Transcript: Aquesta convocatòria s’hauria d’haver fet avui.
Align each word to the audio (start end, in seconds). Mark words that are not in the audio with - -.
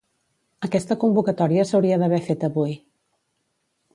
Aquesta 0.67 0.97
convocatòria 1.03 1.67
s’hauria 1.71 2.01
d’haver 2.03 2.21
fet 2.31 2.47
avui. 2.49 2.75